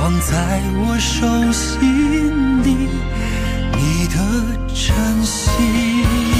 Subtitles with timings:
[0.00, 2.88] 放在我手心里，
[3.76, 4.16] 你的
[4.68, 6.39] 真心。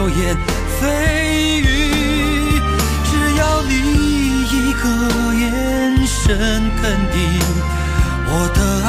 [0.00, 0.34] 流言
[0.80, 0.86] 蜚
[1.60, 1.62] 语，
[3.04, 3.74] 只要你
[4.48, 4.82] 一个
[5.34, 5.44] 眼。
[6.06, 6.16] 神
[6.80, 7.20] 肯定，
[8.26, 8.58] 我的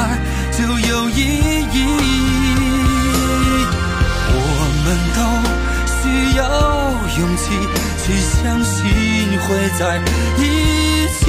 [0.56, 1.20] 就有意
[1.70, 1.76] 义。
[4.32, 4.36] 我
[4.84, 5.20] 们都
[5.92, 6.00] 需
[6.38, 6.40] 要
[7.18, 7.44] 勇气
[8.02, 8.72] 去相信
[9.40, 9.46] 会
[9.78, 9.80] 在
[10.38, 10.40] 一
[11.12, 11.20] 起。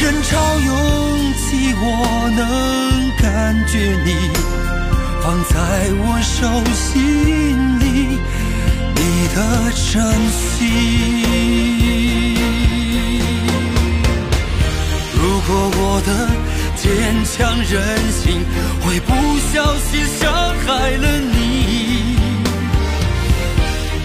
[0.00, 0.68] 人潮拥
[1.34, 1.84] 挤，我
[2.34, 2.40] 能
[3.18, 3.26] 感
[3.66, 3.76] 觉
[4.06, 4.08] 你
[5.20, 5.52] 放在
[6.00, 7.77] 我手心，
[9.34, 9.38] 的
[9.72, 9.92] 真
[10.30, 10.46] 心。
[15.14, 16.10] 如果我的
[16.76, 16.86] 坚
[17.24, 17.72] 强任
[18.12, 18.44] 性
[18.80, 19.12] 会不
[19.52, 19.90] 小心
[20.20, 20.22] 伤
[20.66, 21.34] 害了你，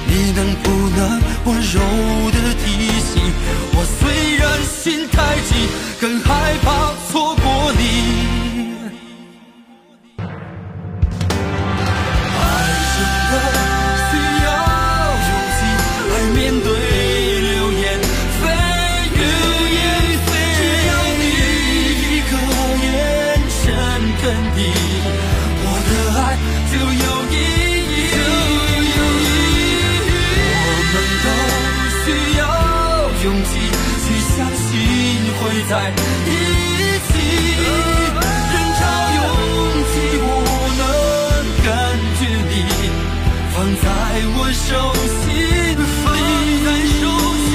[0.08, 1.00] 你能不能
[1.46, 1.80] 温柔
[2.32, 2.66] 的提
[3.00, 3.12] 醒
[3.74, 3.78] 我？
[4.00, 5.52] 虽然心太急，
[6.00, 8.33] 更害怕错过你。
[24.24, 24.58] 原地
[25.66, 26.22] 我的爱
[26.72, 27.36] 就有意
[27.92, 28.00] 义
[30.64, 31.28] 我们都
[32.00, 32.06] 需
[32.40, 32.42] 要
[33.22, 33.52] 勇气
[34.04, 34.66] 去相信
[35.40, 35.72] 会在
[36.26, 36.32] 一
[37.04, 37.12] 起
[37.60, 38.82] 人潮
[39.18, 39.20] 拥
[39.92, 40.26] 挤我
[40.80, 40.82] 能
[41.66, 41.68] 感
[42.18, 42.52] 觉你
[43.52, 43.86] 放在
[44.38, 44.68] 我手
[45.20, 45.22] 心
[46.02, 46.04] 放
[46.64, 46.68] 在
[47.02, 47.04] 手
[47.44, 47.52] 心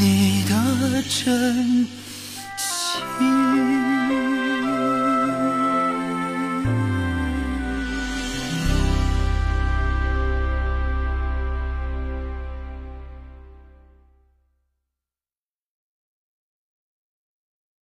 [0.00, 0.02] 你
[0.48, 0.52] 的
[1.08, 2.03] 真